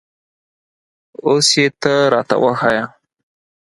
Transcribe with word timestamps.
اوس 1.25 1.47
یې 1.59 1.65
ته 1.81 1.93
را 2.11 2.21
ته 2.29 2.35
وښیه 2.41 2.85